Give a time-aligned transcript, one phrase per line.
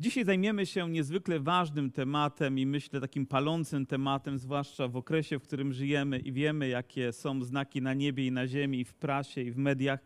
[0.00, 5.42] Dzisiaj zajmiemy się niezwykle ważnym tematem i myślę takim palącym tematem, zwłaszcza w okresie, w
[5.42, 9.42] którym żyjemy i wiemy, jakie są znaki na niebie i na ziemi, i w prasie,
[9.42, 10.00] i w mediach.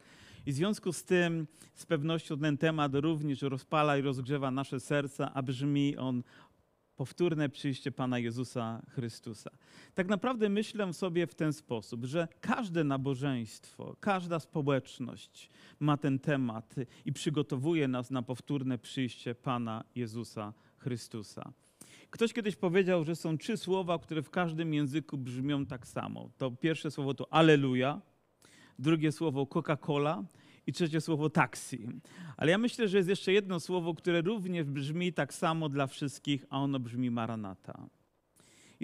[0.47, 5.35] I w związku z tym, z pewnością ten temat również rozpala i rozgrzewa nasze serca,
[5.35, 6.23] a brzmi on
[6.97, 9.51] powtórne przyjście Pana Jezusa Chrystusa.
[9.95, 15.51] Tak naprawdę myślę sobie w ten sposób, że każde nabożeństwo, każda społeczność
[15.81, 16.75] ma ten temat
[17.05, 21.53] i przygotowuje nas na powtórne przyjście Pana Jezusa Chrystusa.
[22.11, 26.31] Ktoś kiedyś powiedział, że są trzy słowa, które w każdym języku brzmią tak samo.
[26.39, 28.01] To pierwsze słowo to Alleluja,
[28.79, 30.25] drugie słowo Coca-Cola
[30.67, 31.89] i trzecie słowo taksi.
[32.37, 36.47] Ale ja myślę, że jest jeszcze jedno słowo, które również brzmi tak samo dla wszystkich,
[36.51, 37.89] a ono brzmi Maranata.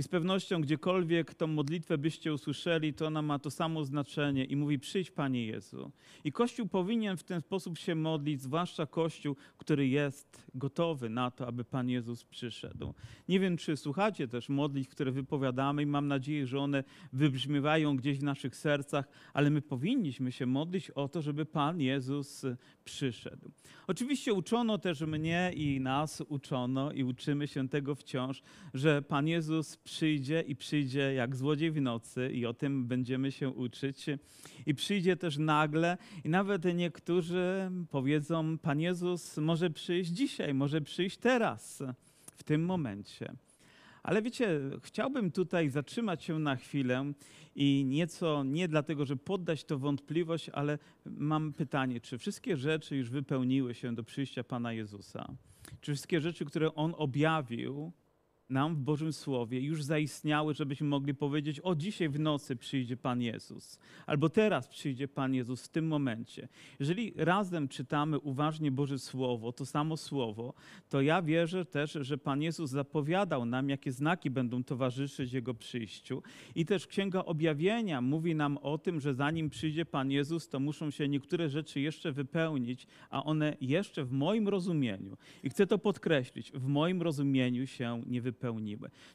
[0.01, 4.57] I z pewnością, gdziekolwiek tą modlitwę byście usłyszeli, to ona ma to samo znaczenie i
[4.57, 5.91] mówi: Przyjdź, Panie Jezu.
[6.25, 11.47] I Kościół powinien w ten sposób się modlić, zwłaszcza Kościół, który jest gotowy na to,
[11.47, 12.95] aby Pan Jezus przyszedł.
[13.29, 18.19] Nie wiem, czy słuchacie też modlitw, które wypowiadamy, i mam nadzieję, że one wybrzmiewają gdzieś
[18.19, 22.47] w naszych sercach, ale my powinniśmy się modlić o to, żeby Pan Jezus
[22.85, 23.51] przyszedł.
[23.87, 28.43] Oczywiście uczono też mnie i nas uczono i uczymy się tego wciąż,
[28.75, 33.49] że Pan Jezus przyjdzie i przyjdzie jak złodziej w nocy i o tym będziemy się
[33.49, 34.07] uczyć.
[34.67, 41.17] I przyjdzie też nagle i nawet niektórzy powiedzą, Pan Jezus może przyjść dzisiaj, może przyjść
[41.17, 41.83] teraz,
[42.37, 43.33] w tym momencie.
[44.03, 47.13] Ale wiecie, chciałbym tutaj zatrzymać się na chwilę
[47.55, 53.11] i nieco nie dlatego, że poddać to wątpliwość, ale mam pytanie, czy wszystkie rzeczy już
[53.11, 55.35] wypełniły się do przyjścia Pana Jezusa?
[55.81, 57.93] Czy wszystkie rzeczy, które On objawił,
[58.51, 63.23] nam w Bożym Słowie już zaistniały, żebyśmy mogli powiedzieć: O, dzisiaj w nocy przyjdzie Pan
[63.23, 66.49] Jezus, albo teraz przyjdzie Pan Jezus w tym momencie.
[66.81, 70.55] Jeżeli razem czytamy uważnie Boże Słowo, to samo Słowo,
[70.89, 76.23] to ja wierzę też, że Pan Jezus zapowiadał nam, jakie znaki będą towarzyszyć Jego przyjściu.
[76.55, 80.91] I też Księga Objawienia mówi nam o tym, że zanim przyjdzie Pan Jezus, to muszą
[80.91, 86.53] się niektóre rzeczy jeszcze wypełnić, a one jeszcze w moim rozumieniu, i chcę to podkreślić,
[86.53, 88.40] w moim rozumieniu się nie wypełniły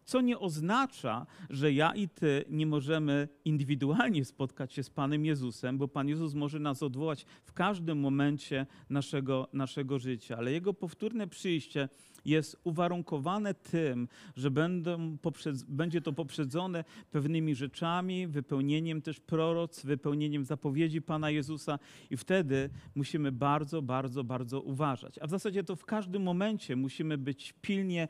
[0.04, 5.78] Co nie oznacza, że ja i ty nie możemy indywidualnie spotkać się z Panem Jezusem,
[5.78, 11.28] bo Pan Jezus może nas odwołać w każdym momencie naszego, naszego życia, ale Jego powtórne
[11.28, 11.90] przyjście
[12.26, 20.46] jest uwarunkowane tym, że będą poprzez, będzie to poprzedzone pewnymi rzeczami, wypełnieniem też proroc, wypełnieniem
[20.46, 25.20] zapowiedzi Pana Jezusa i wtedy musimy bardzo, bardzo, bardzo uważać.
[25.20, 28.08] A w zasadzie to w każdym momencie musimy być pilnie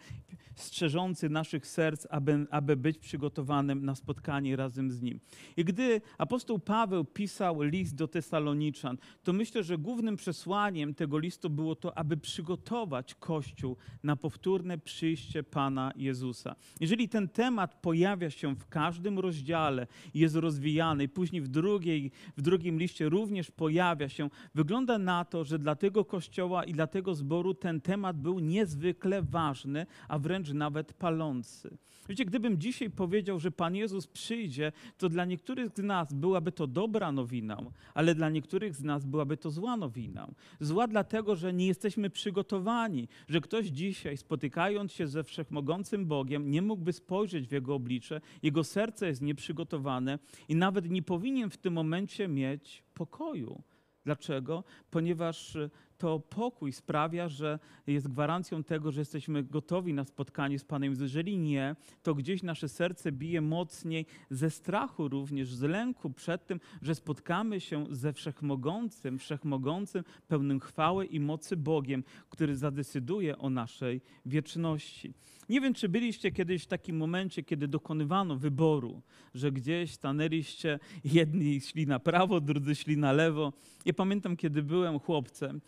[0.55, 5.19] strzeżący naszych serc, aby, aby być przygotowanym na spotkanie razem z Nim.
[5.57, 11.49] I gdy apostoł Paweł pisał list do Tesaloniczan, to myślę, że głównym przesłaniem tego listu
[11.49, 16.55] było to, aby przygotować Kościół na powtórne przyjście Pana Jezusa.
[16.79, 22.41] Jeżeli ten temat pojawia się w każdym rozdziale, jest rozwijany i później w, drugiej, w
[22.41, 27.15] drugim liście również pojawia się, wygląda na to, że dla tego Kościoła i dla tego
[27.15, 31.77] zboru ten temat był niezwykle ważny, a wręcz nawet palący.
[32.09, 36.67] Wiecie, gdybym dzisiaj powiedział, że Pan Jezus przyjdzie, to dla niektórych z nas byłaby to
[36.67, 37.57] dobra nowina,
[37.93, 40.27] ale dla niektórych z nas byłaby to zła nowina.
[40.59, 46.61] Zła dlatego, że nie jesteśmy przygotowani, że ktoś dzisiaj spotykając się ze wszechmogącym Bogiem nie
[46.61, 50.19] mógłby spojrzeć w Jego oblicze, jego serce jest nieprzygotowane
[50.49, 53.61] i nawet nie powinien w tym momencie mieć pokoju.
[54.05, 54.63] Dlaczego?
[54.91, 55.57] Ponieważ
[55.97, 60.95] to pokój sprawia, że jest gwarancją tego, że jesteśmy gotowi na spotkanie z Panem.
[60.99, 66.59] Jeżeli nie, to gdzieś nasze serce bije mocniej ze strachu również, z lęku przed tym,
[66.81, 74.01] że spotkamy się ze wszechmogącym, wszechmogącym, pełnym chwały i mocy Bogiem, który zadecyduje o naszej
[74.25, 75.13] wieczności.
[75.49, 79.01] Nie wiem, czy byliście kiedyś w takim momencie, kiedy dokonywano wyboru,
[79.35, 83.53] że gdzieś stanęliście, jedni szli na prawo, drudzy szli na lewo.
[83.85, 85.61] Ja pamiętam, kiedy byłem chłopcem,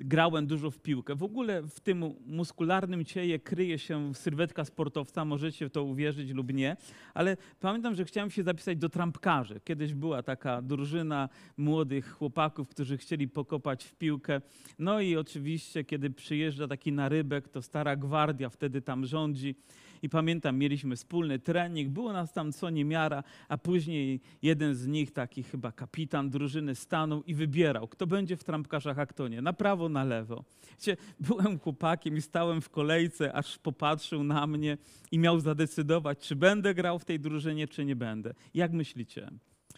[0.00, 1.14] grałem dużo w piłkę.
[1.14, 6.52] W ogóle w tym muskularnym ciele kryje się sylwetka sportowca, możecie w to uwierzyć lub
[6.52, 6.76] nie,
[7.14, 9.60] ale pamiętam, że chciałem się zapisać do trampkarzy.
[9.64, 14.40] Kiedyś była taka drużyna młodych chłopaków, którzy chcieli pokopać w piłkę.
[14.78, 19.54] No i oczywiście, kiedy przyjeżdża taki narybek, to stara gwardia wtedy tam rządzi
[20.02, 25.12] i pamiętam, mieliśmy wspólny trening, było nas tam co niemiara, a później jeden z nich,
[25.12, 29.52] taki chyba kapitan drużyny, stanął i wybierał, kto będzie w trampkarzach, a kto nie, na
[29.52, 30.44] prawo, na lewo.
[30.70, 34.78] Wiecie, byłem chłopakiem i stałem w kolejce, aż popatrzył na mnie
[35.12, 38.34] i miał zadecydować, czy będę grał w tej drużynie, czy nie będę.
[38.54, 39.30] Jak myślicie?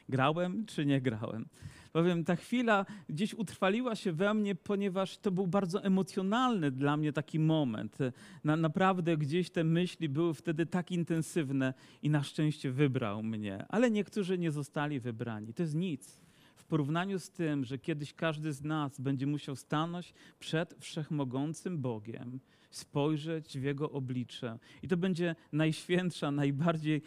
[0.09, 1.47] Grałem czy nie grałem?
[1.93, 7.13] Powiem, ta chwila gdzieś utrwaliła się we mnie, ponieważ to był bardzo emocjonalny dla mnie
[7.13, 7.99] taki moment.
[8.45, 13.65] Na, naprawdę gdzieś te myśli były wtedy tak intensywne i na szczęście wybrał mnie.
[13.69, 15.55] Ale niektórzy nie zostali wybrani.
[15.55, 16.21] To jest nic
[16.57, 22.41] w porównaniu z tym, że kiedyś każdy z nas będzie musiał stanąć przed wszechmogącym Bogiem,
[22.71, 24.59] spojrzeć w Jego oblicze.
[24.83, 27.03] I to będzie najświętsza, najbardziej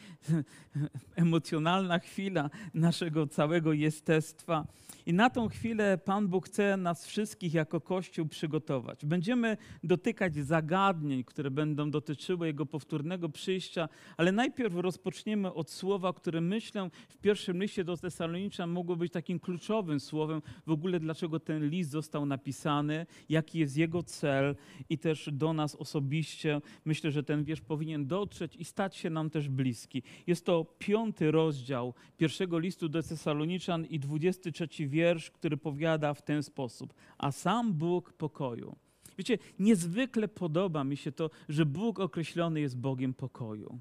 [1.16, 4.68] emocjonalna chwila naszego całego jestestwa.
[5.06, 9.06] I na tą chwilę Pan Bóg chce nas wszystkich jako Kościół przygotować.
[9.06, 16.42] Będziemy dotykać zagadnień, które będą dotyczyły Jego powtórnego przyjścia, ale najpierw rozpoczniemy od słowa, które
[16.42, 21.70] myślę w pierwszym liście do Tesaloniczan mogło być takim kluczowym słowem w ogóle, dlaczego ten
[21.70, 24.56] list został napisany, jaki jest jego cel
[24.90, 26.62] i też do nas osobiście.
[26.86, 30.04] Myślę, że ten wiersz powinien dotrzeć i stać się nam też bliski.
[30.28, 36.44] Jest to piąty rozdział pierwszego listu do Tesaloniczan i 23 wiersz, który powiada w ten
[36.44, 36.94] sposób.
[37.18, 38.76] A sam Bóg pokoju.
[39.18, 43.80] Wiecie, niezwykle podoba mi się to, że Bóg określony jest Bogiem pokoju.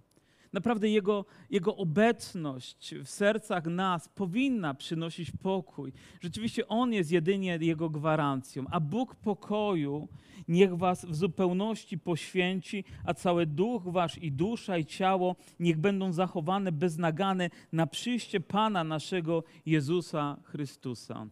[0.52, 5.92] Naprawdę Jego, Jego obecność w sercach nas powinna przynosić pokój.
[6.20, 10.08] Rzeczywiście On jest jedynie Jego gwarancją, a Bóg pokoju
[10.48, 16.12] niech was w zupełności poświęci, a cały duch wasz i dusza i ciało niech będą
[16.12, 21.26] zachowane beznagane na przyjście Pana naszego Jezusa Chrystusa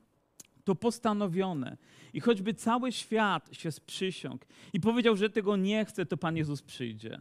[0.66, 1.76] to postanowione.
[2.12, 6.62] I choćby cały świat się sprzysiągł i powiedział, że tego nie chce, to Pan Jezus
[6.62, 7.19] przyjdzie.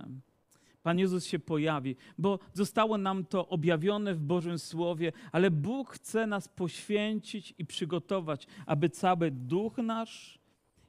[0.85, 6.27] Pan Jezus się pojawi, bo zostało nam to objawione w Bożym Słowie, ale Bóg chce
[6.27, 10.39] nas poświęcić i przygotować, aby cały duch nasz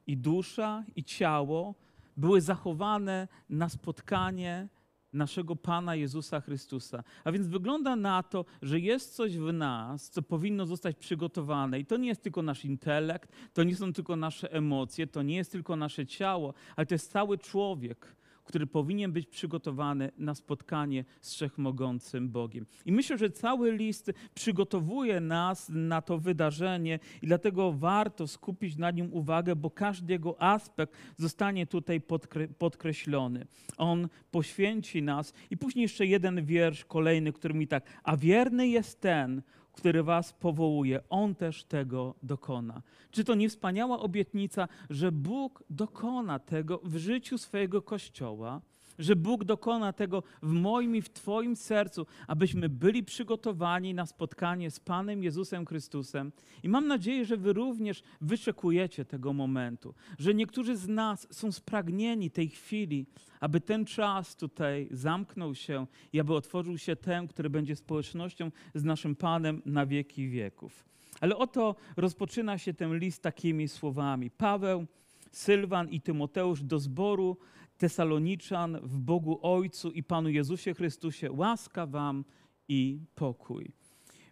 [0.07, 1.75] i dusza i ciało
[2.17, 4.69] były zachowane na spotkanie
[5.13, 7.05] naszego Pana Jezusa Chrystusa.
[7.25, 11.81] A więc wygląda na to, że jest coś w nas, co powinno zostać przygotowane.
[11.81, 15.37] I to nie jest tylko nasz intelekt, to nie są tylko nasze emocje, to nie
[15.37, 18.17] jest tylko nasze ciało, ale to jest cały człowiek
[18.47, 22.67] który powinien być przygotowany na spotkanie z wszechmogącym Bogiem.
[22.85, 28.91] I myślę, że cały list przygotowuje nas na to wydarzenie i dlatego warto skupić na
[28.91, 33.47] nim uwagę, bo każdy jego aspekt zostanie tutaj podkre podkreślony.
[33.77, 39.01] On poświęci nas i później jeszcze jeden wiersz kolejny, który mi tak, a wierny jest
[39.01, 39.43] ten,
[39.77, 42.83] który was powołuje, on też tego dokona.
[43.11, 48.61] Czy to nie wspaniała obietnica, że Bóg dokona tego w życiu swojego Kościoła?
[48.99, 54.71] Że Bóg dokona tego w moim i w Twoim sercu, abyśmy byli przygotowani na spotkanie
[54.71, 56.33] z Panem Jezusem Chrystusem.
[56.63, 62.31] I mam nadzieję, że Wy również wyczekujecie tego momentu, że niektórzy z nas są spragnieni
[62.31, 63.07] tej chwili,
[63.41, 68.85] aby ten czas tutaj zamknął się i aby otworzył się ten, który będzie społecznością z
[68.85, 70.85] naszym Panem na wieki wieków.
[71.21, 74.31] Ale oto rozpoczyna się ten list takimi słowami.
[74.31, 74.87] Paweł,
[75.33, 77.37] Sylwan i Tymoteusz do zboru
[77.79, 82.25] Tesaloniczan w Bogu Ojcu i Panu Jezusie Chrystusie, łaska wam
[82.69, 83.73] i pokój.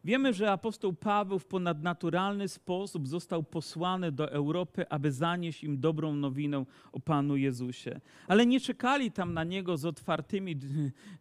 [0.04, 6.14] Wiemy, że apostoł Paweł w ponadnaturalny sposób został posłany do Europy, aby zanieść im dobrą
[6.14, 8.00] nowinę o Panu Jezusie.
[8.28, 10.56] Ale nie czekali tam na niego z otwartymi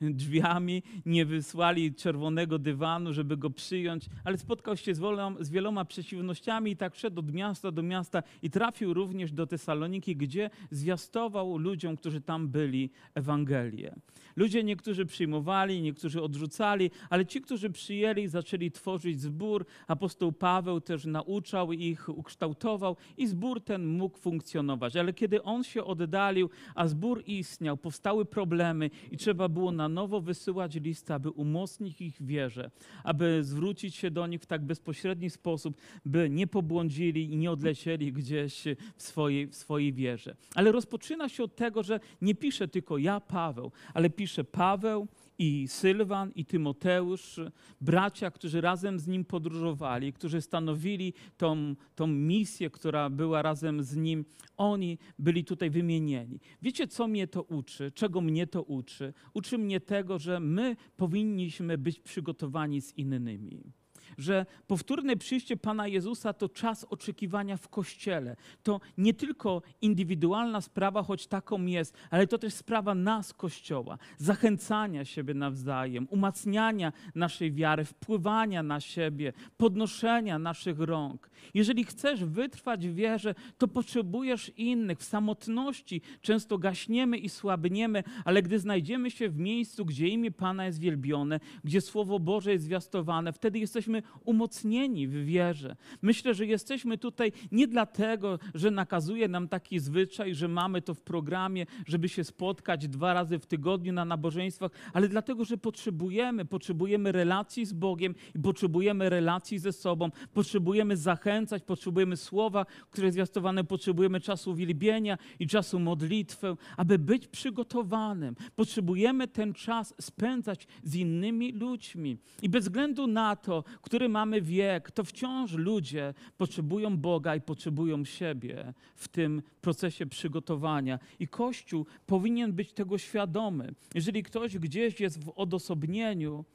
[0.01, 5.85] drzwiami, nie wysłali czerwonego dywanu, żeby go przyjąć, ale spotkał się z, wolą, z wieloma
[5.85, 11.57] przeciwnościami i tak szedł od miasta do miasta i trafił również do Tesaloniki, gdzie zwiastował
[11.57, 13.95] ludziom, którzy tam byli, Ewangelię.
[14.35, 19.65] Ludzie niektórzy przyjmowali, niektórzy odrzucali, ale ci, którzy przyjęli, zaczęli tworzyć zbór.
[19.87, 24.95] Apostoł Paweł też nauczał ich, ukształtował i zbór ten mógł funkcjonować.
[24.95, 30.21] Ale kiedy on się oddalił, a zbór istniał, powstały problemy i trzeba było na nowo
[30.21, 32.71] wysyłać listy, aby umocnić ich wierze,
[33.03, 38.13] aby zwrócić się do nich w tak bezpośredni sposób, by nie pobłądzili i nie odlecieli
[38.13, 38.63] gdzieś
[38.95, 40.35] w swojej, w swojej wierze.
[40.56, 45.07] Ale rozpoczyna się od tego, że nie pisze tylko ja, Paweł, ale pisze Paweł,
[45.44, 47.40] i Sylwan, i Tymoteusz,
[47.81, 53.95] bracia, którzy razem z nim podróżowali, którzy stanowili tą, tą misję, która była razem z
[53.95, 54.26] nim,
[54.57, 56.40] oni byli tutaj wymienieni.
[56.62, 57.92] Wiecie, co mnie to uczy?
[57.92, 59.14] Czego mnie to uczy?
[59.33, 63.73] Uczy mnie tego, że my powinniśmy być przygotowani z innymi
[64.17, 68.35] że powtórne przyjście Pana Jezusa to czas oczekiwania w Kościele.
[68.63, 73.97] To nie tylko indywidualna sprawa, choć taką jest, ale to też sprawa nas, Kościoła.
[74.17, 81.29] Zachęcania siebie nawzajem, umacniania naszej wiary, wpływania na siebie, podnoszenia naszych rąk.
[81.53, 84.99] Jeżeli chcesz wytrwać w wierze, to potrzebujesz innych.
[84.99, 90.65] W samotności często gaśniemy i słabniemy, ale gdy znajdziemy się w miejscu, gdzie imię Pana
[90.65, 95.76] jest wielbione, gdzie Słowo Boże jest zwiastowane, wtedy jesteśmy umocnieni w wierze.
[96.02, 101.02] Myślę, że jesteśmy tutaj nie dlatego, że nakazuje nam taki zwyczaj, że mamy to w
[101.02, 107.12] programie, żeby się spotkać dwa razy w tygodniu na nabożeństwach, ale dlatego, że potrzebujemy, potrzebujemy
[107.12, 114.19] relacji z Bogiem i potrzebujemy relacji ze sobą, potrzebujemy zachęcać, potrzebujemy słowa, które zwiastowane, potrzebujemy
[114.19, 118.36] czasu uwielbienia i czasu modlitwy, aby być przygotowanym.
[118.56, 122.18] Potrzebujemy ten czas spędzać z innymi ludźmi.
[122.42, 128.06] I bez względu na to, który mamy wiek, to wciąż ludzie potrzebują Boga i potrzebują
[128.06, 131.00] siebie w tym procesie przygotowania.
[131.19, 133.73] I Kościół powinien być tego świadomy.
[133.95, 136.45] Jeżeli ktoś gdzieś jest w odosobnieniu,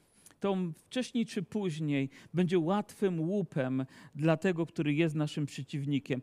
[0.41, 6.23] to wcześniej czy później będzie łatwym łupem dla tego, który jest naszym przeciwnikiem.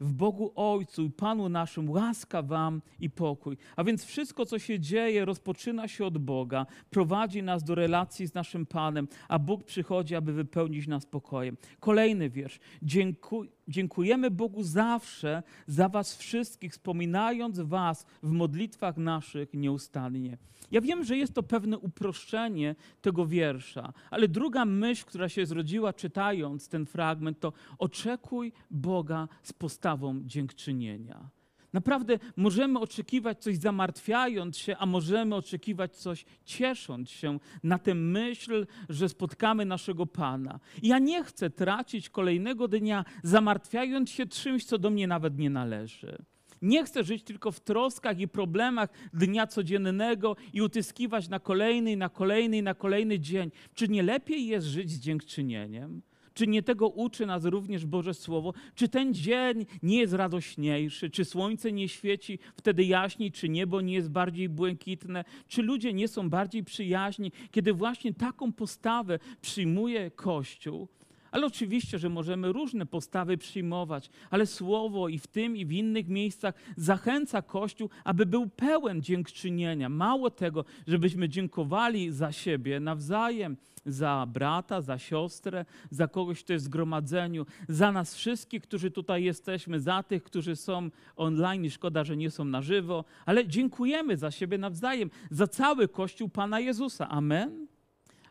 [0.00, 3.56] W Bogu Ojcu i Panu naszym łaska wam i pokój.
[3.76, 8.34] A więc wszystko, co się dzieje, rozpoczyna się od Boga, prowadzi nas do relacji z
[8.34, 11.56] naszym Panem, a Bóg przychodzi, aby wypełnić nas pokojem.
[11.80, 12.60] Kolejny wiersz.
[12.82, 20.38] Dziękuj, dziękujemy Bogu zawsze za was wszystkich, wspominając was w modlitwach naszych nieustannie.
[20.70, 25.92] Ja wiem, że jest to pewne uproszczenie tego wiersza, ale druga myśl, która się zrodziła
[25.92, 31.30] czytając ten fragment, to oczekuj Boga z postawą dziękczynienia.
[31.72, 38.66] Naprawdę możemy oczekiwać coś zamartwiając się, a możemy oczekiwać coś ciesząc się na tę myśl,
[38.88, 40.60] że spotkamy naszego Pana.
[40.82, 46.24] Ja nie chcę tracić kolejnego dnia zamartwiając się czymś, co do mnie nawet nie należy.
[46.62, 52.08] Nie chcę żyć tylko w troskach i problemach dnia codziennego i utyskiwać na kolejny, na
[52.08, 53.50] kolejny, na kolejny dzień.
[53.74, 56.02] Czy nie lepiej jest żyć z dziękczynieniem?
[56.40, 58.52] Czy nie tego uczy nas również Boże Słowo?
[58.74, 61.10] Czy ten dzień nie jest radośniejszy?
[61.10, 63.32] Czy słońce nie świeci wtedy jaśniej?
[63.32, 65.24] Czy niebo nie jest bardziej błękitne?
[65.48, 70.88] Czy ludzie nie są bardziej przyjaźni, kiedy właśnie taką postawę przyjmuje Kościół?
[71.30, 76.08] Ale oczywiście, że możemy różne postawy przyjmować, ale Słowo i w tym, i w innych
[76.08, 79.88] miejscach zachęca Kościół, aby był pełen dziękczynienia.
[79.88, 83.56] Mało tego, żebyśmy dziękowali za siebie nawzajem,
[83.86, 89.24] za brata, za siostrę, za kogoś, kto jest w zgromadzeniu, za nas wszystkich, którzy tutaj
[89.24, 94.16] jesteśmy, za tych, którzy są online i szkoda, że nie są na żywo, ale dziękujemy
[94.16, 97.08] za siebie nawzajem, za cały Kościół Pana Jezusa.
[97.08, 97.66] Amen.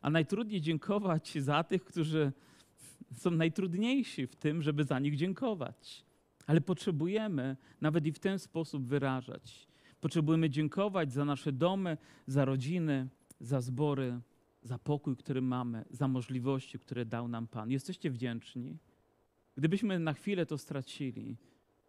[0.01, 2.31] A najtrudniej dziękować za tych, którzy
[3.15, 6.05] są najtrudniejsi w tym, żeby za nich dziękować.
[6.47, 9.67] Ale potrzebujemy nawet i w ten sposób wyrażać.
[10.01, 13.07] Potrzebujemy dziękować za nasze domy, za rodziny,
[13.39, 14.19] za zbory,
[14.63, 17.71] za pokój, który mamy, za możliwości, które dał nam Pan.
[17.71, 18.77] Jesteście wdzięczni?
[19.57, 21.37] Gdybyśmy na chwilę to stracili,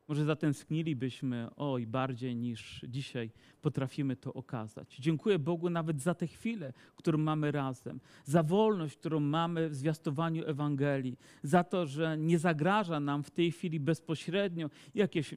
[0.08, 4.96] może zatęsknilibyśmy oj bardziej niż dzisiaj potrafimy to okazać.
[4.96, 10.46] Dziękuję Bogu nawet za tę chwilę, którą mamy razem, za wolność, którą mamy w zwiastowaniu
[10.46, 15.34] Ewangelii, za to, że nie zagraża nam w tej chwili bezpośrednio jakieś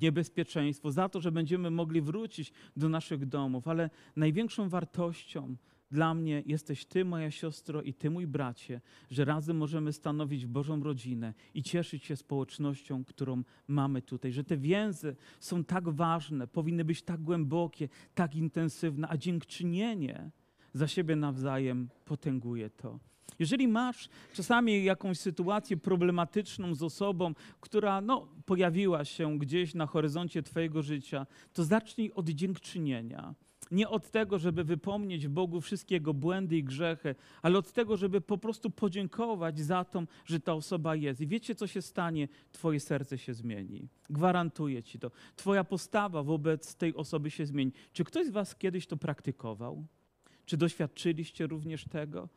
[0.00, 5.56] niebezpieczeństwo, za to, że będziemy mogli wrócić do naszych domów, ale największą wartością
[5.92, 8.80] dla mnie jesteś Ty, moja siostro, i Ty, mój bracie,
[9.10, 14.32] że razem możemy stanowić Bożą rodzinę i cieszyć się społecznością, którą mamy tutaj.
[14.32, 20.30] Że te więzy są tak ważne, powinny być tak głębokie, tak intensywne, a dziękczynienie
[20.72, 22.98] za siebie nawzajem potęguje to.
[23.38, 30.42] Jeżeli masz czasami jakąś sytuację problematyczną z osobą, która no, pojawiła się gdzieś na horyzoncie
[30.42, 33.34] Twojego życia, to zacznij od dziękczynienia.
[33.72, 38.20] Nie od tego, żeby wypomnieć Bogu wszystkie jego błędy i grzechy, ale od tego, żeby
[38.20, 41.20] po prostu podziękować za to, że ta osoba jest.
[41.20, 42.28] I wiecie, co się stanie?
[42.52, 43.88] Twoje serce się zmieni.
[44.10, 45.10] Gwarantuję ci to.
[45.36, 47.72] Twoja postawa wobec tej osoby się zmieni.
[47.92, 49.86] Czy ktoś z Was kiedyś to praktykował?
[50.46, 52.28] Czy doświadczyliście również tego?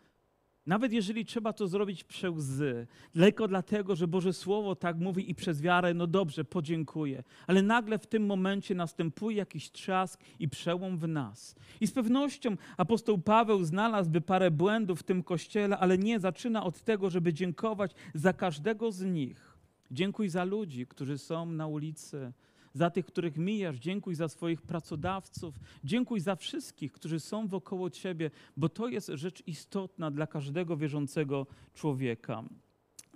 [0.66, 5.36] Nawet jeżeli trzeba to zrobić przez łzy, tylko dlatego, że Boże Słowo tak mówi i
[5.36, 7.24] przez wiarę, no dobrze, podziękuję.
[7.48, 11.56] Ale nagle w tym momencie następuje jakiś trzask i przełom w nas.
[11.82, 16.82] I z pewnością apostoł Paweł znalazłby parę błędów w tym kościele, ale nie zaczyna od
[16.82, 19.58] tego, żeby dziękować za każdego z nich.
[19.92, 22.34] Dziękuj za ludzi, którzy są na ulicy,
[22.76, 28.32] za tych, których mijasz, dziękuj za swoich pracodawców, dziękuj za wszystkich, którzy są wokoło ciebie,
[28.58, 32.44] bo to jest rzecz istotna dla każdego wierzącego człowieka.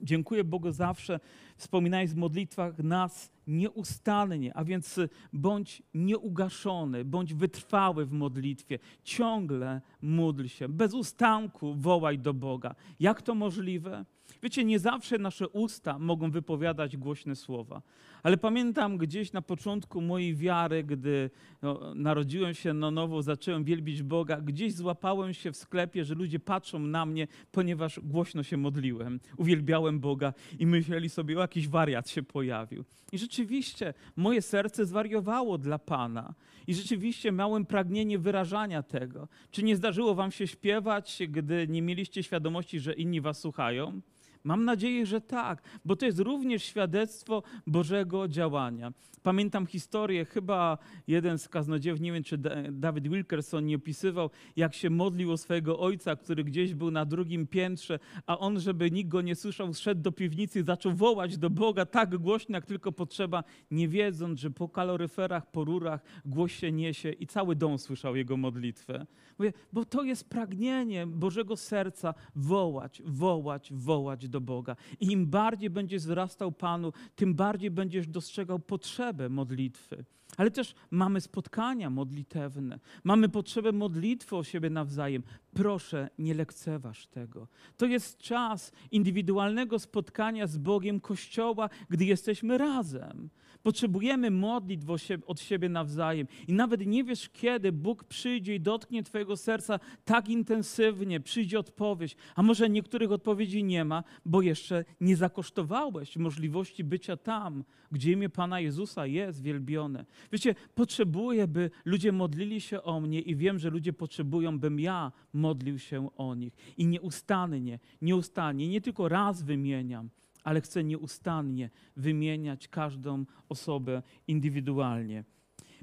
[0.02, 1.20] Dziękuję Bogu zawsze,
[1.58, 5.00] wspominając w modlitwach nas nieustannie, a więc
[5.34, 12.76] bądź nieugaszony, bądź wytrwały w modlitwie, ciągle módl się, bez ustanku wołaj do Boga.
[13.00, 14.06] Jak to możliwe?
[14.44, 17.82] Wiecie, nie zawsze nasze usta mogą wypowiadać głośne słowa,
[18.24, 21.30] Ale pamiętam gdzieś na początku mojej wiary, gdy
[21.62, 26.40] no, narodziłem się na nowo, zacząłem wielbić Boga, gdzieś złapałem się w sklepie, że ludzie
[26.40, 32.10] patrzą na mnie, ponieważ głośno się modliłem, uwielbiałem Boga i myśleli sobie, o jakiś wariat
[32.10, 32.84] się pojawił.
[33.12, 36.34] I rzeczywiście moje serce zwariowało dla Pana.
[36.68, 39.28] I rzeczywiście miałem pragnienie wyrażania tego.
[39.52, 44.02] Czy nie zdarzyło wam się śpiewać, gdy nie mieliście świadomości, że inni was słuchają?
[44.44, 48.94] Mam nadzieję, że tak, bo to jest również świadectwo Bożego działania.
[49.24, 50.78] Pamiętam historię, chyba
[51.08, 52.38] jeden z kaznodziejów, nie wiem czy
[52.72, 57.48] David Wilkerson nie opisywał, jak się modlił o swojego ojca, który gdzieś był na drugim
[57.48, 61.50] piętrze, a on, żeby nikt go nie słyszał, szedł do piwnicy i zaczął wołać do
[61.50, 66.72] Boga tak głośno, jak tylko potrzeba, nie wiedząc, że po kaloryferach, po rurach głos się
[66.72, 69.06] niesie i cały dom słyszał jego modlitwę.
[69.40, 74.76] Mówię, bo to jest pragnienie Bożego serca wołać, wołać, wołać do Boga.
[75.00, 80.06] I im bardziej będziesz wzrastał Panu, tym bardziej będziesz dostrzegał potrzebę modlitwy.
[80.38, 85.24] Ale też mamy spotkania modlitewne, mamy potrzebę modlitwy o siebie nawzajem.
[85.54, 87.48] Proszę, nie lekceważ tego.
[87.78, 93.30] To jest czas indywidualnego spotkania z Bogiem Kościoła, gdy jesteśmy razem.
[93.64, 94.86] Potrzebujemy modlitw
[95.28, 96.28] od siebie nawzajem.
[96.48, 102.16] I nawet nie wiesz, kiedy Bóg przyjdzie i dotknie Twojego serca tak intensywnie, przyjdzie odpowiedź.
[102.36, 108.30] A może niektórych odpowiedzi nie ma, bo jeszcze nie zakosztowałeś możliwości bycia tam, gdzie imię
[108.30, 110.06] Pana Jezusa jest wielbione.
[110.32, 115.12] Wiecie, potrzebuję, by ludzie modlili się o mnie i wiem, że ludzie potrzebują, bym ja
[115.34, 116.54] modlił się o nich.
[116.78, 120.10] I nieustannie, nieustannie, nie tylko raz wymieniam,
[120.44, 125.24] ale chcę nieustannie wymieniać każdą osobę indywidualnie.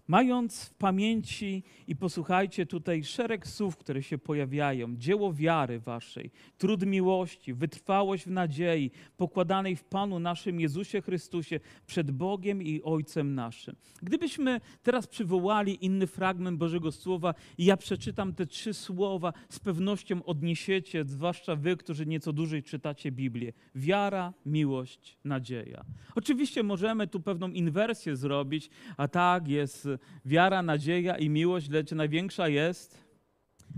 [0.08, 6.86] Mając w pamięci i posłuchajcie tutaj szereg słów, które się pojawiają, dzieło wiary waszej, trud
[6.86, 13.76] miłości, wytrwałość w nadziei, pokładanej w Panu naszym Jezusie Chrystusie przed Bogiem i Ojcem naszym.
[14.02, 20.24] Gdybyśmy teraz przywołali inny fragment Bożego Słowa i ja przeczytam te trzy słowa, z pewnością
[20.24, 23.52] odniesiecie, zwłaszcza wy, którzy nieco dłużej czytacie Biblię.
[23.74, 25.84] Wiara, miłość, nadzieja.
[26.14, 29.88] Oczywiście możemy tu pewną inwersję zrobić, a tak jest
[30.24, 33.06] wiara, nadzieja i miłość, lecz największa jest.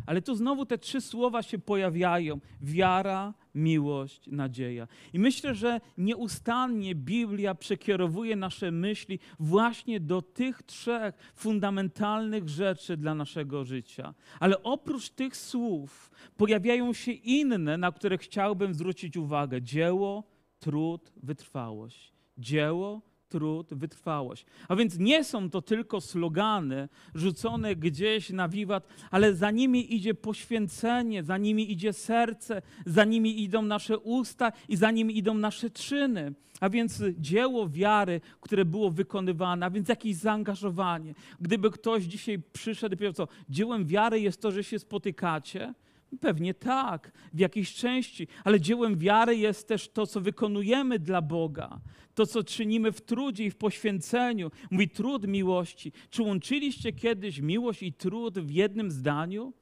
[0.07, 4.89] Ale tu znowu te trzy słowa się pojawiają: wiara, miłość, nadzieja.
[5.13, 13.15] I myślę, że nieustannie Biblia przekierowuje nasze myśli właśnie do tych trzech fundamentalnych rzeczy dla
[13.15, 14.15] naszego życia.
[14.41, 20.25] Ale oprócz tych słów pojawiają się inne, na które chciałbym zwrócić uwagę: dzieło,
[20.61, 22.13] trud, wytrwałość.
[22.39, 24.47] Dzieło, trud, wytrwałość.
[24.69, 30.14] A więc nie są to tylko slogany rzucone gdzieś na wiwat, ale za nimi idzie
[30.14, 35.71] poświęcenie, za nimi idzie serce, za nimi idą nasze usta i za nimi idą nasze
[35.71, 36.34] czyny.
[36.60, 41.14] A więc dzieło wiary, które było wykonywane, a więc jakieś zaangażowanie.
[41.41, 45.75] Gdyby ktoś dzisiaj przyszedł i powiedział, co dziełem wiary jest to, że się spotykacie,
[46.21, 51.80] Pewnie tak, w jakiejś części, ale dziełem wiary jest też to, co wykonujemy dla Boga,
[52.14, 54.50] to, co czynimy w trudzie i w poświęceniu.
[54.71, 55.92] Mówi trud miłości.
[56.10, 59.52] Czy łączyliście kiedyś miłość i trud w jednym zdaniu?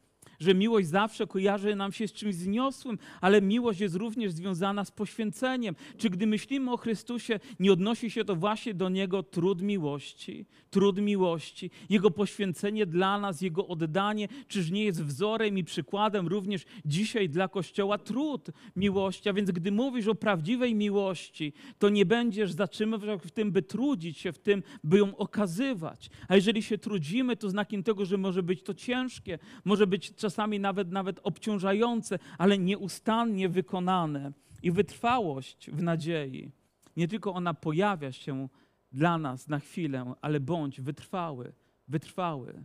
[0.41, 4.91] Że miłość zawsze kojarzy nam się z czymś zniosłym, ale miłość jest również związana z
[4.91, 5.75] poświęceniem.
[5.99, 10.99] Czy gdy myślimy o Chrystusie, nie odnosi się to właśnie do Niego trud miłości, trud
[10.99, 17.29] miłości, Jego poświęcenie dla nas, Jego oddanie, czyż nie jest wzorem i przykładem również dzisiaj
[17.29, 19.29] dla Kościoła trud miłości?
[19.29, 24.19] A więc gdy mówisz o prawdziwej miłości, to nie będziesz zatrzymywał w tym, by trudzić
[24.19, 26.11] się w tym, by ją okazywać.
[26.29, 30.61] A jeżeli się trudzimy, to znakiem tego, że może być to ciężkie, może być czasami
[30.61, 34.33] nawet, nawet obciążające, ale nieustannie wykonane.
[34.63, 36.51] I wytrwałość w nadziei.
[36.97, 38.49] Nie tylko ona pojawia się
[38.93, 41.53] dla nas na chwilę, ale bądź wytrwały,
[41.89, 42.65] wytrwały.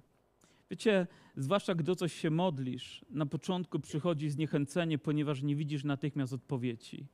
[0.69, 6.33] Wiecie, zwłaszcza gdy o coś się modlisz, na początku przychodzi zniechęcenie, ponieważ nie widzisz natychmiast
[6.33, 7.07] odpowiedzi.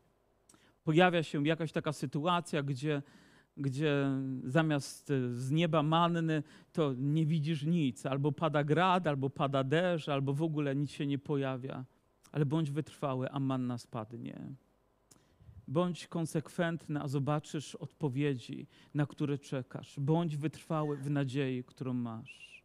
[0.84, 3.02] Pojawia się jakaś taka sytuacja, gdzie
[3.58, 4.10] gdzie
[4.44, 8.06] zamiast e, z nieba manny, to nie widzisz nic.
[8.06, 11.86] Albo pada grad, albo pada deszcz, albo w ogóle nic się nie pojawia.
[12.32, 14.48] Ale bądź wytrwały, a manna spadnie.
[15.68, 20.00] Bądź konsekwentny, a zobaczysz odpowiedzi, na które czekasz.
[20.00, 22.57] Bądź wytrwały w nadziei, którą masz.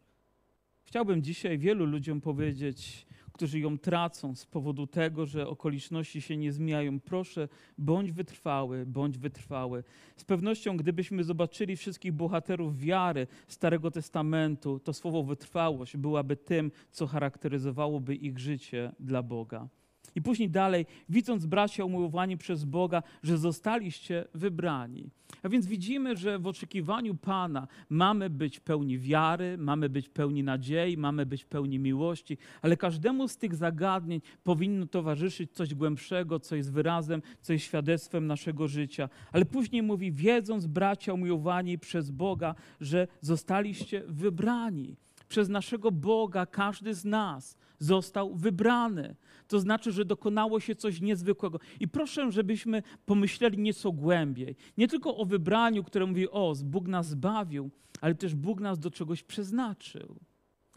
[0.93, 6.53] Chciałbym dzisiaj wielu ludziom powiedzieć, którzy ją tracą z powodu tego, że okoliczności się nie
[6.53, 7.01] zmieniają.
[7.01, 9.85] Proszę, bądź wytrwały, bądź wytrwały.
[10.17, 17.07] Z pewnością, gdybyśmy zobaczyli wszystkich bohaterów wiary Starego Testamentu, to słowo wytrwałość byłaby tym, co
[17.07, 19.69] charakteryzowałoby ich życie dla Boga.
[20.15, 25.11] I później dalej, widząc bracia umiłowani przez Boga, że zostaliście wybrani.
[25.43, 30.97] A więc widzimy, że w oczekiwaniu Pana mamy być pełni wiary, mamy być pełni nadziei,
[30.97, 36.73] mamy być pełni miłości, ale każdemu z tych zagadnień powinno towarzyszyć coś głębszego, co jest
[36.73, 39.09] wyrazem, co jest świadectwem naszego życia.
[39.33, 44.97] Ale później mówi, wiedząc bracia umiłowani przez Boga, że zostaliście wybrani.
[45.29, 49.17] Przez naszego Boga każdy z nas został wybrany.
[49.49, 51.59] To znaczy, że dokonało się coś niezwykłego.
[51.81, 54.57] I proszę, żebyśmy pomyśleli nieco głębiej.
[54.79, 58.91] Nie tylko o wybraniu, które mówi, o, Bóg nas zbawił, ale też Bóg nas do
[58.91, 60.17] czegoś przeznaczył.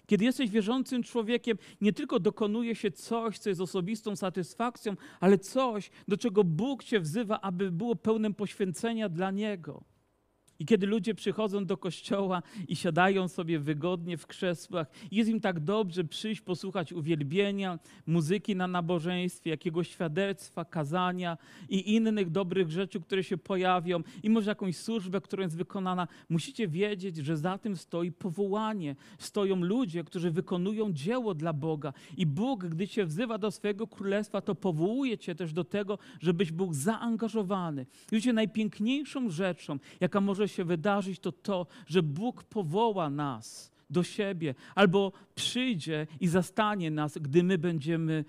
[0.08, 5.92] Kiedy jesteś wierzącym człowiekiem, nie tylko dokonuje się coś, co jest osobistą satysfakcją, ale coś,
[6.08, 9.84] do czego Bóg cię wzywa, aby było pełnym poświęcenia dla Niego.
[10.60, 15.60] I kiedy ludzie przychodzą do kościoła i siadają sobie wygodnie w krzesłach, jest im tak
[15.60, 21.38] dobrze przyjść, posłuchać uwielbienia, muzyki na nabożeństwie, jakiegoś świadectwa, kazania
[21.70, 26.68] i innych dobrych rzeczy, które się pojawią, i może jakąś służbę, która jest wykonana, musicie
[26.68, 28.96] wiedzieć, że za tym stoi powołanie.
[29.18, 31.94] Stoją ludzie, którzy wykonują dzieło dla Boga.
[32.18, 36.52] I Bóg, gdy cię wzywa do swojego królestwa, to powołuje cię też do tego, żebyś
[36.52, 37.86] był zaangażowany.
[38.12, 44.56] Wiecie, najpiękniejszą rzeczą, jaka może się wydarzyć, to to, że Bóg powoła nas do siebie,
[44.76, 48.26] albo przyjdzie i zastanie nas, gdy my będziemy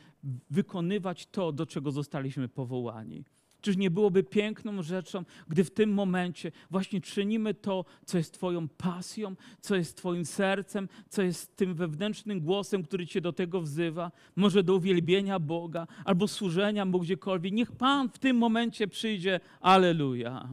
[0.50, 3.24] wykonywać to, do czego zostaliśmy powołani.
[3.61, 8.68] Czyż nie byłoby piękną rzeczą, gdy w tym momencie właśnie czynimy to, co jest Twoją
[8.68, 14.12] pasją, co jest Twoim sercem, co jest tym wewnętrznym głosem, który Cię do tego wzywa,
[14.37, 17.52] może do uwielbienia Boga albo służenia Mu gdziekolwiek.
[17.52, 19.40] Niech Pan w tym momencie przyjdzie.
[19.61, 20.48] Aleluja.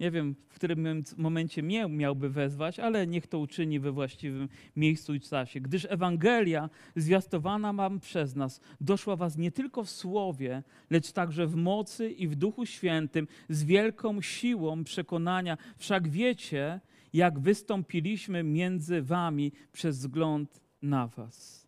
[0.00, 5.14] Nie wiem, w którym momencie mnie miałby wezwać, ale niech to uczyni we właściwym miejscu
[5.14, 5.60] i czasie.
[5.60, 11.56] Gdyż Ewangelia zwiastowana mam przez nas doszła was nie tylko w słowie, lecz także w
[11.56, 15.58] mocy i w Duchu Świętym z wielką siłą przekonania.
[15.76, 16.80] Wszak wiecie,
[17.12, 21.66] jak wystąpiliśmy między wami przez wzgląd na was.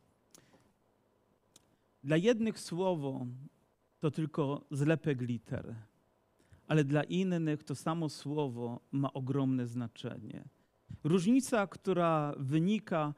[2.05, 3.27] Dla jednych słowo
[4.01, 5.75] to tylko zlepek liter
[6.67, 10.45] ale dla innych to samo słowo ma ogromne znaczenie.
[11.05, 13.15] Różnica, która wynika,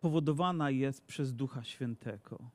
[0.00, 2.50] powodowana jest przez Ducha Świętego.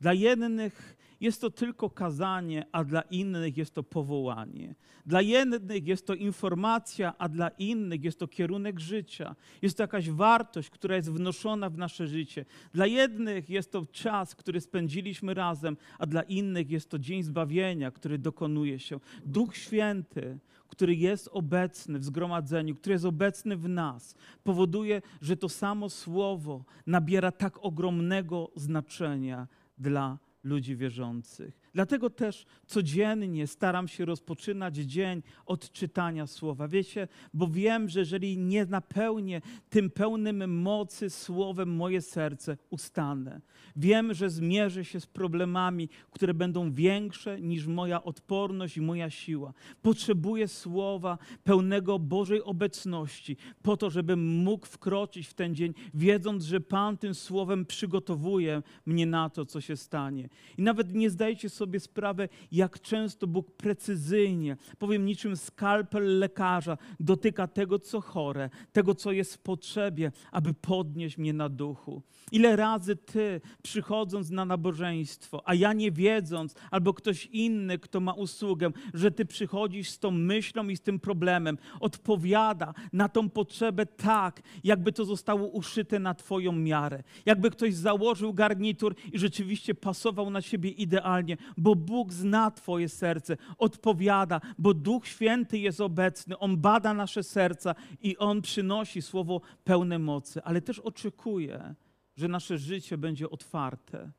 [0.00, 4.74] Dla jednych jest to tylko kazanie, a dla innych jest to powołanie.
[5.06, 9.36] Dla jednych jest to informacja, a dla innych jest to kierunek życia.
[9.62, 12.44] Jest to jakaś wartość, która jest wnoszona w nasze życie.
[12.72, 17.90] Dla jednych jest to czas, który spędziliśmy razem, a dla innych jest to dzień zbawienia,
[17.90, 19.00] który dokonuje się.
[19.24, 25.48] Duch Święty, który jest obecny w zgromadzeniu, który jest obecny w nas, powoduje, że to
[25.48, 29.46] samo słowo nabiera tak ogromnego znaczenia
[29.78, 31.60] dla ludzi wierzących.
[31.78, 36.68] Dlatego też codziennie staram się rozpoczynać dzień od czytania słowa.
[36.68, 43.40] Wiecie, bo wiem, że jeżeli nie napełnię tym pełnym mocy słowem moje serce, ustanę.
[43.76, 49.52] Wiem, że zmierzę się z problemami, które będą większe niż moja odporność i moja siła.
[49.82, 56.60] Potrzebuję słowa pełnego Bożej obecności, po to, żebym mógł wkroczyć w ten dzień, wiedząc, że
[56.60, 60.28] Pan tym słowem przygotowuje mnie na to, co się stanie.
[60.58, 66.78] I nawet nie zdajcie sobie sobie sprawę, jak często Bóg precyzyjnie, powiem niczym skalpel lekarza,
[67.00, 72.02] dotyka tego, co chore, tego, co jest w potrzebie, aby podnieść mnie na duchu.
[72.32, 78.12] Ile razy Ty, przychodząc na nabożeństwo, a ja nie wiedząc, albo ktoś inny, kto ma
[78.12, 83.86] usługę, że Ty przychodzisz z tą myślą i z tym problemem, odpowiada na tą potrzebę
[83.86, 87.02] tak, jakby to zostało uszyte na Twoją miarę.
[87.26, 93.36] Jakby ktoś założył garnitur i rzeczywiście pasował na siebie idealnie, bo Bóg zna Twoje serce,
[93.58, 99.98] odpowiada, bo Duch Święty jest obecny, On bada nasze serca i On przynosi słowo pełne
[99.98, 101.74] mocy, ale też oczekuje,
[102.16, 104.10] że nasze życie będzie otwarte,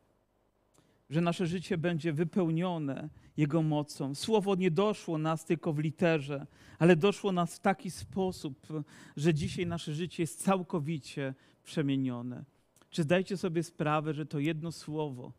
[1.09, 4.15] że nasze życie będzie wypełnione Jego mocą.
[4.15, 6.47] Słowo nie doszło nas tylko w literze,
[6.79, 8.67] ale doszło nas w taki sposób,
[9.17, 12.43] że dzisiaj nasze życie jest całkowicie przemienione.
[12.89, 15.31] Czy zdajcie sobie sprawę, że to jedno słowo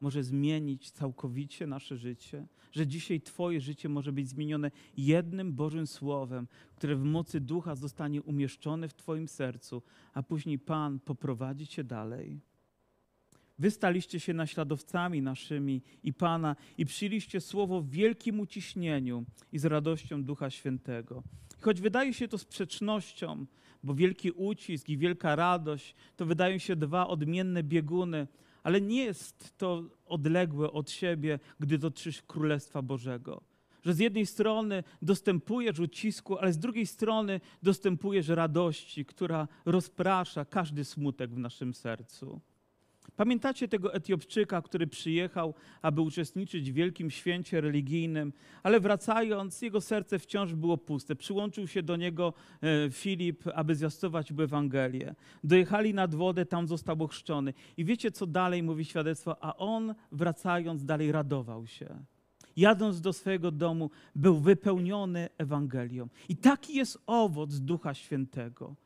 [0.00, 6.48] może zmienić całkowicie nasze życie, że dzisiaj Twoje życie może być zmienione jednym Bożym Słowem,
[6.74, 9.82] które w mocy ducha zostanie umieszczone w Twoim sercu,
[10.14, 12.40] a później Pan poprowadzi Cię dalej.
[13.58, 19.64] Wy staliście się naśladowcami naszymi i Pana i przyjęliście słowo w wielkim uciśnieniu i z
[19.64, 21.22] radością Ducha Świętego.
[21.60, 23.46] choć wydaje się to sprzecznością,
[23.82, 28.26] bo wielki ucisk i wielka radość to wydają się dwa odmienne bieguny,
[28.68, 33.42] ale nie jest to odległe od siebie, gdy dotyczysz Królestwa Bożego.
[33.82, 40.84] Że z jednej strony dostępujesz ucisku, ale z drugiej strony dostępujesz radości, która rozprasza każdy
[40.84, 42.40] smutek w naszym sercu.
[43.16, 50.18] Pamiętacie tego Etiopczyka, który przyjechał, aby uczestniczyć w wielkim święcie religijnym, ale wracając, jego serce
[50.18, 51.16] wciąż było puste.
[51.16, 55.14] Przyłączył się do niego e, Filip, aby zwiastować mu Ewangelię.
[55.44, 57.54] Dojechali nad wodę, tam został ochrzczony.
[57.76, 59.44] I wiecie, co dalej mówi świadectwo?
[59.44, 62.04] A on, wracając, dalej radował się.
[62.56, 66.08] Jadąc do swojego domu, był wypełniony Ewangelią.
[66.28, 68.76] I taki jest owoc Ducha Świętego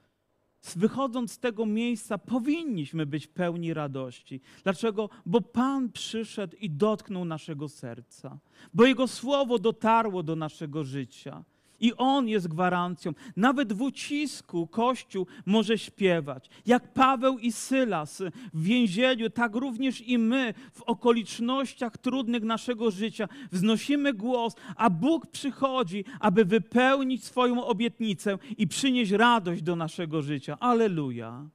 [0.77, 4.41] wychodząc z tego miejsca, powinniśmy być pełni radości.
[4.63, 5.11] Dlaczego?
[5.27, 8.39] Bo Pan przyszedł i dotknął naszego serca,
[8.75, 11.45] bo Jego słowo dotarło do naszego życia.
[11.83, 13.13] I On jest gwarancją.
[13.37, 16.51] Nawet w ucisku Kościół może śpiewać.
[16.67, 18.23] Jak Paweł i Sylas
[18.55, 25.27] w więzieniu, tak również i my w okolicznościach trudnych naszego życia wznosimy głos, a Bóg
[25.27, 30.57] przychodzi, aby wypełnić swoją obietnicę i przynieść radość do naszego życia.
[30.61, 31.49] Aleluja.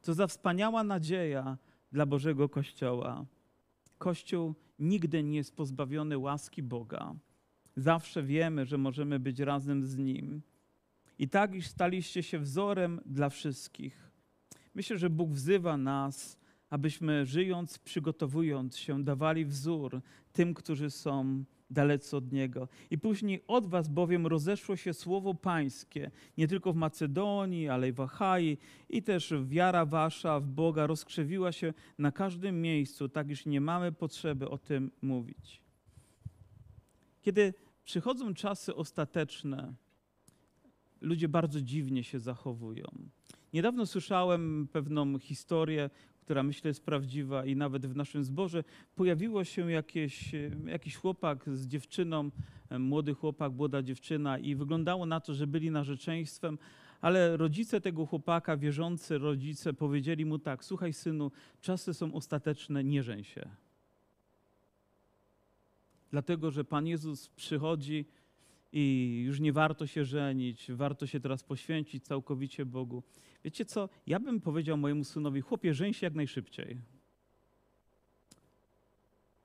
[0.00, 1.58] Co za wspaniała nadzieja
[1.92, 3.24] dla Bożego Kościoła.
[3.98, 7.14] Kościół nigdy nie jest pozbawiony łaski Boga.
[7.80, 10.42] Zawsze wiemy, że możemy być razem z Nim.
[11.18, 14.10] I tak, iż staliście się wzorem dla wszystkich.
[14.74, 16.38] Myślę, że Bóg wzywa nas,
[16.70, 20.00] abyśmy żyjąc, przygotowując się, dawali wzór
[20.32, 22.68] tym, którzy są dalece od Niego.
[22.90, 27.92] I później od was bowiem rozeszło się słowo pańskie, nie tylko w Macedonii, ale i
[27.92, 33.46] w Achai, i też wiara wasza w Boga rozkrzewiła się na każdym miejscu, tak iż
[33.46, 35.60] nie mamy potrzeby o tym mówić.
[37.22, 37.54] Kiedy
[37.90, 39.74] przychodzą czasy ostateczne,
[41.00, 42.84] ludzie bardzo dziwnie się zachowują.
[43.52, 49.70] Niedawno słyszałem pewną historię, która myślę jest prawdziwa i nawet w naszym zborze pojawiło się
[49.70, 50.32] jakieś,
[50.66, 52.30] jakiś chłopak z dziewczyną,
[52.78, 56.58] młody chłopak, młoda dziewczyna i wyglądało na to, że byli narzeczeństwem,
[57.00, 63.02] ale rodzice tego chłopaka, wierzący rodzice powiedzieli mu tak, słuchaj synu, czasy są ostateczne, nie
[63.02, 63.69] żeń się
[66.10, 68.04] dlatego że Pan Jezus przychodzi
[68.72, 73.02] i już nie warto się żenić, warto się teraz poświęcić całkowicie Bogu.
[73.44, 73.88] Wiecie co?
[74.06, 76.78] Ja bym powiedział mojemu synowi, chłopie, żeń się jak najszybciej.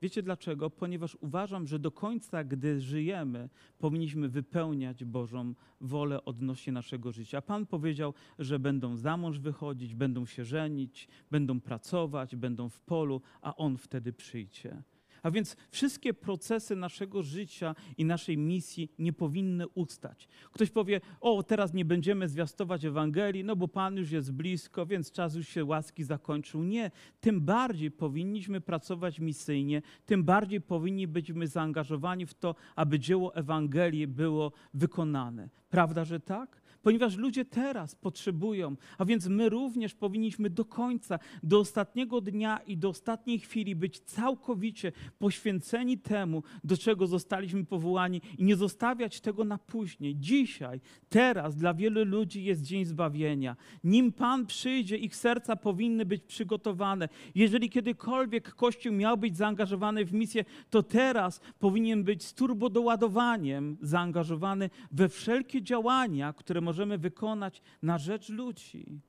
[0.02, 0.70] Wiecie dlaczego?
[0.70, 3.48] Ponieważ uważam, że do końca, gdy żyjemy,
[3.78, 7.42] powinniśmy wypełniać Bożą wolę odnośnie naszego życia.
[7.42, 13.20] Pan powiedział, że będą za mąż wychodzić, będą się żenić, będą pracować, będą w polu,
[13.42, 14.82] a On wtedy przyjdzie.
[15.26, 20.28] A więc wszystkie procesy naszego życia i naszej misji nie powinny ustać.
[20.52, 25.12] Ktoś powie: O, teraz nie będziemy zwiastować Ewangelii, no bo Pan już jest blisko, więc
[25.12, 26.64] czas już się łaski zakończył.
[26.64, 33.34] Nie, tym bardziej powinniśmy pracować misyjnie, tym bardziej powinni być zaangażowani w to, aby dzieło
[33.34, 35.48] Ewangelii było wykonane.
[35.70, 36.62] Prawda, że tak?
[36.86, 42.76] Ponieważ ludzie teraz potrzebują, a więc my również powinniśmy do końca, do ostatniego dnia i
[42.76, 49.44] do ostatniej chwili być całkowicie poświęceni temu, do czego zostaliśmy powołani i nie zostawiać tego
[49.44, 50.16] na później.
[50.16, 53.56] Dzisiaj, teraz dla wielu ludzi jest dzień zbawienia.
[53.84, 57.08] Nim Pan przyjdzie, ich serca powinny być przygotowane.
[57.34, 64.70] Jeżeli kiedykolwiek Kościół miał być zaangażowany w misję, to teraz powinien być z turbodoładowaniem zaangażowany
[64.92, 69.00] we wszelkie działania, które może możemy wykonać na rzecz ludzi.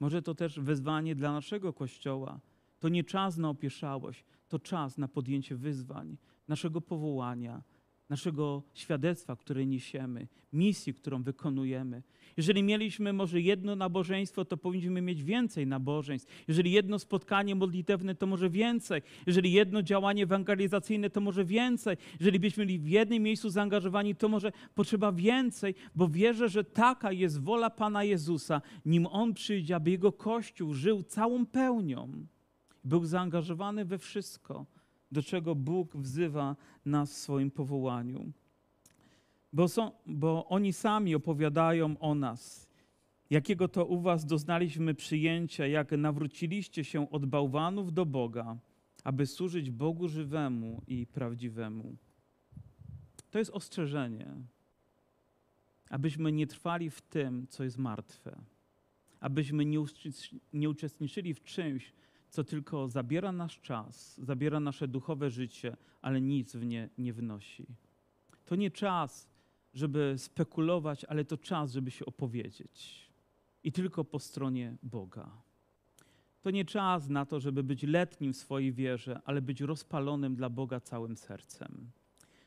[0.00, 2.40] Może to też wezwanie dla naszego Kościoła.
[2.80, 6.16] To nie czas na opieszałość, to czas na podjęcie wyzwań,
[6.48, 7.62] naszego powołania,
[8.08, 12.02] naszego świadectwa, które niesiemy, misji, którą wykonujemy.
[12.36, 16.44] Jeżeli mieliśmy może jedno nabożeństwo, to powinniśmy mieć więcej nabożeństw.
[16.48, 19.02] Jeżeli jedno spotkanie modlitewne, to może więcej.
[19.26, 21.96] Jeżeli jedno działanie ewangelizacyjne, to może więcej.
[22.20, 27.12] Jeżeli byśmy byli w jednym miejscu zaangażowani, to może potrzeba więcej, bo wierzę, że taka
[27.12, 32.26] jest wola Pana Jezusa, nim On przyjdzie, aby Jego Kościół żył całą pełnią.
[32.84, 34.66] Był zaangażowany we wszystko,
[35.12, 38.32] do czego Bóg wzywa nas w swoim powołaniu.
[39.52, 42.68] Bo, są, bo oni sami opowiadają o nas,
[43.30, 48.56] jakiego to u was doznaliśmy przyjęcia, jak nawróciliście się od bałwanów do Boga,
[49.04, 51.96] aby służyć Bogu żywemu i prawdziwemu.
[53.30, 54.34] To jest ostrzeżenie,
[55.90, 58.38] abyśmy nie trwali w tym, co jest martwe,
[59.20, 59.64] abyśmy
[60.52, 61.92] nie uczestniczyli w czymś,
[62.28, 67.66] co tylko zabiera nasz czas, zabiera nasze duchowe życie, ale nic w nie nie wnosi.
[68.44, 69.28] To nie czas
[69.74, 73.08] żeby spekulować, ale to czas, żeby się opowiedzieć.
[73.64, 75.30] I tylko po stronie Boga.
[76.42, 80.50] To nie czas na to, żeby być letnim w swojej wierze, ale być rozpalonym dla
[80.50, 81.90] Boga całym sercem.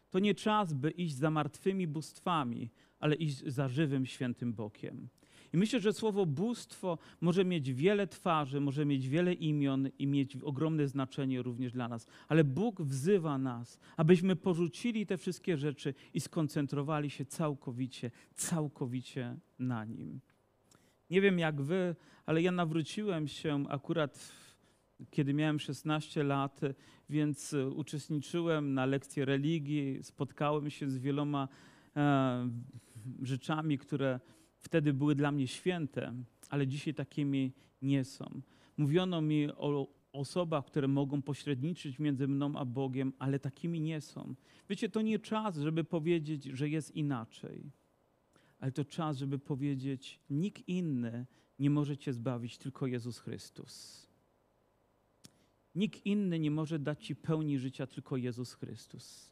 [0.09, 5.07] To nie czas, by iść za martwymi bóstwami, ale iść za żywym, świętym Bogiem.
[5.53, 10.35] I myślę, że słowo bóstwo może mieć wiele twarzy, może mieć wiele imion i mieć
[10.35, 12.07] ogromne znaczenie również dla nas.
[12.27, 19.85] Ale Bóg wzywa nas, abyśmy porzucili te wszystkie rzeczy i skoncentrowali się całkowicie, całkowicie na
[19.85, 20.19] Nim.
[21.09, 24.31] Nie wiem jak wy, ale ja nawróciłem się akurat
[25.09, 26.61] kiedy miałem 16 lat,
[27.09, 31.47] więc uczestniczyłem na lekcji religii, spotkałem się z wieloma
[31.95, 32.49] e,
[33.21, 34.19] rzeczami, które
[34.61, 36.13] wtedy były dla mnie święte,
[36.49, 38.41] ale dzisiaj takimi nie są.
[38.77, 44.35] Mówiono mi o osobach, które mogą pośredniczyć między mną a Bogiem, ale takimi nie są.
[44.69, 47.71] Wiecie, to nie czas, żeby powiedzieć, że jest inaczej,
[48.59, 51.25] ale to czas, żeby powiedzieć, nikt inny
[51.59, 54.07] nie może cię zbawić, tylko Jezus Chrystus.
[55.75, 59.31] Nikt inny nie może dać ci pełni życia, tylko Jezus Chrystus.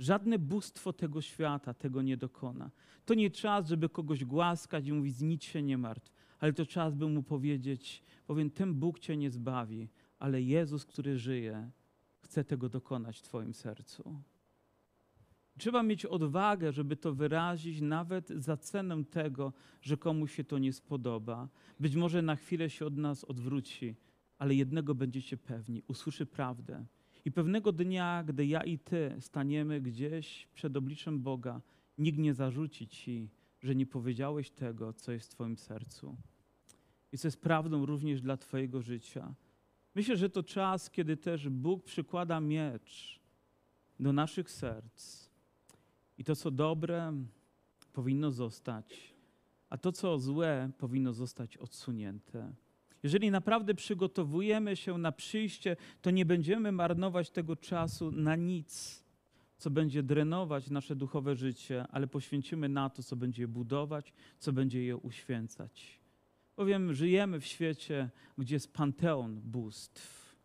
[0.00, 2.70] Żadne bóstwo tego świata tego nie dokona.
[3.04, 6.94] To nie czas, żeby kogoś głaskać i mówić, nic się nie martw, ale to czas,
[6.94, 11.70] by mu powiedzieć, powiem, ten Bóg cię nie zbawi, ale Jezus, który żyje,
[12.20, 14.22] chce tego dokonać w twoim sercu.
[15.58, 20.72] Trzeba mieć odwagę, żeby to wyrazić, nawet za cenę tego, że komuś się to nie
[20.72, 21.48] spodoba.
[21.80, 23.96] Być może na chwilę się od nas odwróci,
[24.38, 26.84] ale jednego będziecie pewni, usłyszy prawdę.
[27.24, 31.60] I pewnego dnia, gdy ja i ty staniemy gdzieś przed obliczem Boga,
[31.98, 33.28] nikt nie zarzuci ci,
[33.60, 36.16] że nie powiedziałeś tego, co jest w twoim sercu.
[37.12, 39.34] I co jest prawdą również dla twojego życia.
[39.94, 43.20] Myślę, że to czas, kiedy też Bóg przykłada miecz
[44.00, 45.30] do naszych serc.
[46.18, 47.12] I to, co dobre,
[47.92, 49.14] powinno zostać,
[49.70, 52.52] a to, co złe, powinno zostać odsunięte.
[53.02, 59.04] Jeżeli naprawdę przygotowujemy się na przyjście, to nie będziemy marnować tego czasu na nic,
[59.58, 64.52] co będzie drenować nasze duchowe życie, ale poświęcimy na to, co będzie je budować, co
[64.52, 66.00] będzie je uświęcać.
[66.56, 70.36] Bowiem żyjemy w świecie, gdzie jest panteon bóstw.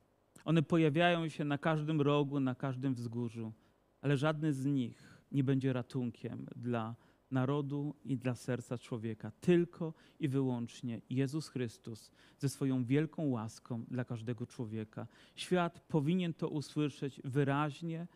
[0.45, 3.53] One pojawiają się na każdym rogu, na każdym wzgórzu,
[4.01, 6.95] ale żadny z nich nie będzie ratunkiem dla
[7.31, 9.31] narodu i dla serca człowieka.
[9.41, 15.07] Tylko i wyłącznie Jezus Chrystus ze swoją wielką łaską dla każdego człowieka.
[15.35, 18.07] Świat powinien to usłyszeć wyraźnie,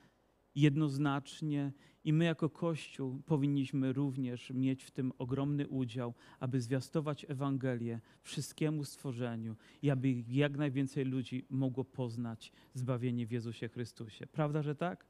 [0.55, 1.71] jednoznacznie
[2.03, 8.83] i my jako Kościół powinniśmy również mieć w tym ogromny udział, aby zwiastować Ewangelię wszystkiemu
[8.83, 14.27] stworzeniu i aby jak najwięcej ludzi mogło poznać zbawienie w Jezusie Chrystusie.
[14.27, 15.05] Prawda, że tak?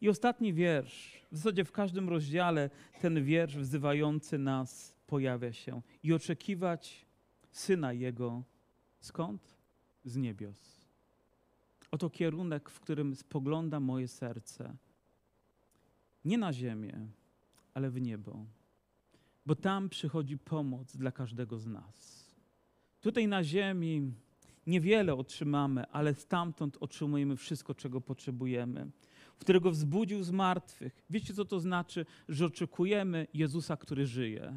[0.00, 1.20] I ostatni wiersz.
[1.32, 5.82] W zasadzie w każdym rozdziale ten wiersz wzywający nas pojawia się.
[6.02, 7.06] I oczekiwać
[7.50, 8.42] Syna Jego
[9.00, 9.60] skąd?
[10.04, 10.86] Z niebios.
[11.90, 14.76] Oto kierunek, w którym spogląda moje serce.
[16.24, 17.06] Nie na ziemię,
[17.74, 18.44] ale w niebo.
[19.46, 22.26] Bo tam przychodzi pomoc dla każdego z nas.
[23.00, 24.12] Tutaj na ziemi
[24.66, 28.90] niewiele otrzymamy, ale stamtąd otrzymujemy wszystko, czego potrzebujemy
[29.40, 31.04] którego wzbudził z martwych.
[31.10, 32.06] Wiecie, co to znaczy?
[32.28, 34.54] Że oczekujemy Jezusa, który żyje.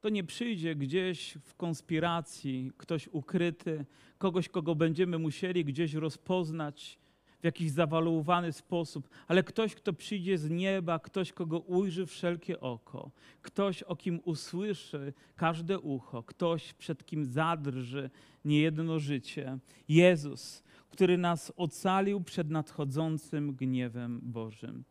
[0.00, 3.86] To nie przyjdzie gdzieś w konspiracji ktoś ukryty,
[4.18, 6.98] kogoś, kogo będziemy musieli gdzieś rozpoznać
[7.40, 13.10] w jakiś zawaluowany sposób, ale ktoś, kto przyjdzie z nieba, ktoś, kogo ujrzy wszelkie oko,
[13.42, 18.10] ktoś, o kim usłyszy każde ucho, ktoś, przed kim zadrży
[18.44, 19.58] niejedno życie.
[19.88, 24.84] Jezus, który nas ocalił przed nadchodzącym gniewem Bożym.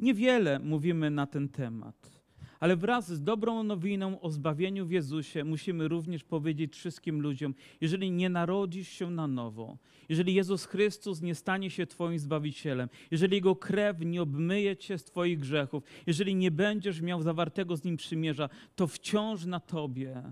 [0.00, 2.22] Niewiele mówimy na ten temat,
[2.60, 8.10] ale wraz z dobrą nowiną o zbawieniu w Jezusie musimy również powiedzieć wszystkim ludziom: jeżeli
[8.10, 13.56] nie narodzisz się na nowo, jeżeli Jezus Chrystus nie stanie się Twoim zbawicielem, jeżeli Jego
[13.56, 18.48] krew nie obmyje Cię z Twoich grzechów, jeżeli nie będziesz miał zawartego z Nim przymierza,
[18.76, 20.22] to wciąż na Tobie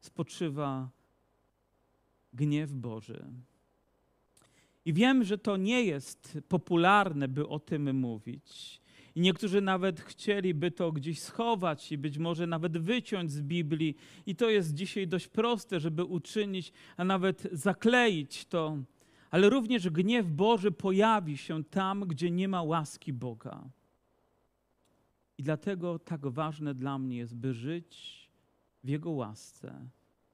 [0.00, 0.90] spoczywa
[2.32, 3.24] gniew Boży.
[4.88, 8.80] I wiem, że to nie jest popularne, by o tym mówić.
[9.14, 13.96] I niektórzy nawet chcieliby to gdzieś schować i być może nawet wyciąć z Biblii.
[14.26, 18.78] I to jest dzisiaj dość proste, żeby uczynić, a nawet zakleić to.
[19.30, 23.64] Ale również gniew Boży pojawi się tam, gdzie nie ma łaski Boga.
[25.38, 28.28] I dlatego tak ważne dla mnie jest, by żyć
[28.84, 29.88] w Jego łasce,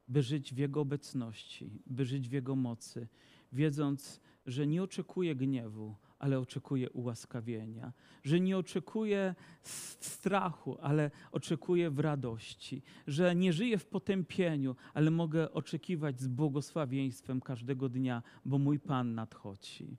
[0.08, 3.08] by żyć w Jego obecności, by żyć w Jego mocy,
[3.52, 7.92] wiedząc, że nie oczekuję gniewu, ale oczekuję ułaskawienia,
[8.24, 9.34] że nie oczekuję
[9.64, 16.28] s- strachu, ale oczekuję w radości, że nie żyję w potępieniu, ale mogę oczekiwać z
[16.28, 19.96] błogosławieństwem każdego dnia, bo mój Pan nadchodzi.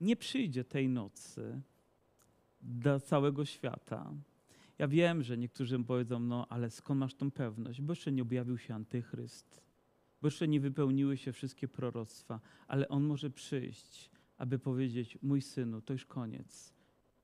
[0.00, 1.62] Nie przyjdzie tej nocy
[2.60, 4.12] do całego świata.
[4.78, 7.80] Ja wiem, że niektórzy powiedzą, no ale skąd masz tą pewność?
[7.80, 9.62] Bo jeszcze nie objawił się antychryst,
[10.22, 15.80] bo jeszcze nie wypełniły się wszystkie proroctwa, ale on może przyjść, aby powiedzieć: Mój synu,
[15.80, 16.74] to już koniec.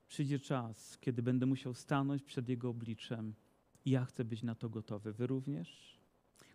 [0.09, 3.35] Przyjdzie czas, kiedy będę musiał stanąć przed jego obliczem
[3.85, 5.13] i ja chcę być na to gotowy.
[5.13, 5.99] Wy również?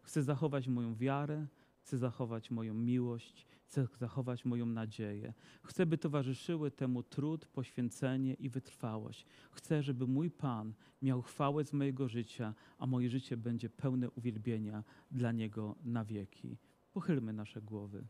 [0.04, 1.48] Chcę zachować moją wiarę,
[1.84, 5.34] chcę zachować moją miłość, chcę zachować moją nadzieję.
[5.64, 9.26] Chcę, by towarzyszyły temu trud, poświęcenie i wytrwałość.
[9.52, 14.84] Chcę, żeby mój Pan miał chwałę z mojego życia, a moje życie będzie pełne uwielbienia
[15.12, 16.58] dla Niego na wieki.
[16.94, 18.08] Pochylmy nasze głowy.